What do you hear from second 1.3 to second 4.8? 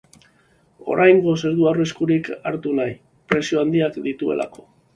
ez du arriskurik hartu nahi, presio handiak dituelako.